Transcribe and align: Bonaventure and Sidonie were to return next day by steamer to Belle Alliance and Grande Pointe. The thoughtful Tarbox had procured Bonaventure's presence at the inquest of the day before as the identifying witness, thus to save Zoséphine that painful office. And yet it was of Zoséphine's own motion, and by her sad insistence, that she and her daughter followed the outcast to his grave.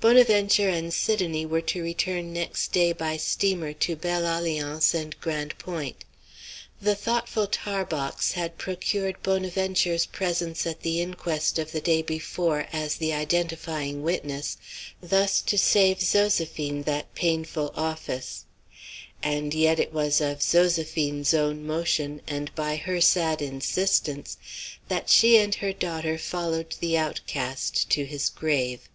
Bonaventure 0.00 0.68
and 0.68 0.94
Sidonie 0.94 1.44
were 1.44 1.60
to 1.60 1.82
return 1.82 2.32
next 2.32 2.70
day 2.70 2.92
by 2.92 3.16
steamer 3.16 3.72
to 3.72 3.96
Belle 3.96 4.22
Alliance 4.38 4.94
and 4.94 5.18
Grande 5.20 5.58
Pointe. 5.58 6.04
The 6.80 6.94
thoughtful 6.94 7.48
Tarbox 7.48 8.30
had 8.34 8.58
procured 8.58 9.20
Bonaventure's 9.24 10.06
presence 10.06 10.68
at 10.68 10.82
the 10.82 11.00
inquest 11.00 11.58
of 11.58 11.72
the 11.72 11.80
day 11.80 12.00
before 12.00 12.68
as 12.72 12.94
the 12.94 13.12
identifying 13.12 14.04
witness, 14.04 14.56
thus 15.02 15.40
to 15.40 15.58
save 15.58 15.98
Zoséphine 15.98 16.84
that 16.84 17.12
painful 17.16 17.72
office. 17.74 18.44
And 19.20 19.52
yet 19.52 19.80
it 19.80 19.92
was 19.92 20.20
of 20.20 20.38
Zoséphine's 20.42 21.34
own 21.34 21.66
motion, 21.66 22.22
and 22.28 22.54
by 22.54 22.76
her 22.76 23.00
sad 23.00 23.42
insistence, 23.42 24.36
that 24.86 25.10
she 25.10 25.36
and 25.38 25.56
her 25.56 25.72
daughter 25.72 26.18
followed 26.18 26.76
the 26.78 26.96
outcast 26.96 27.90
to 27.90 28.04
his 28.06 28.28
grave. 28.28 28.88